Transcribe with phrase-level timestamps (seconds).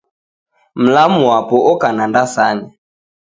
[0.81, 2.69] Mlamu wapo oka na ndasanya